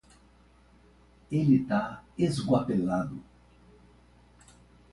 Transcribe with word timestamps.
Ele 1.31 1.63
tá 1.65 2.03
esgualepado 2.17 3.21